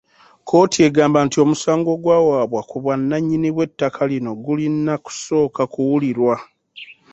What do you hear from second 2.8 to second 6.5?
bwannannyini bw'ettaka lino gulina kusooka kuwulirwa.